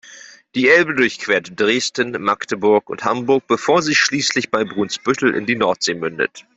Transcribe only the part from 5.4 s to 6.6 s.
die Nordsee mündet.